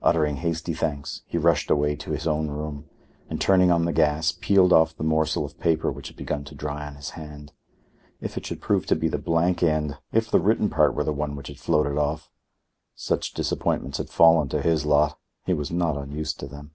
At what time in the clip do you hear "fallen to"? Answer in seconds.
14.08-14.62